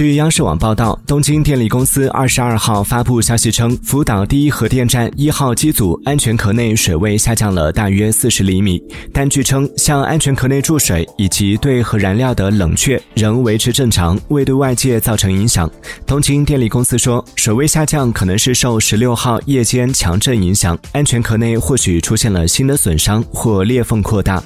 [0.00, 8.82] 据央视网报道东京电力公司二十二号发布消息称福岛第一核电站一号机组安全壳内水位下降了大约四十厘米。
[9.12, 15.70] 但据称向安全壳内注水以及对核燃料的冷却仍维持正常未对外界造成影响。
[16.06, 24.42] 东京电力公司说水位下降可能是受十六号夜间强震影响安全壳内或许出现了新的损伤或裂缝扩大。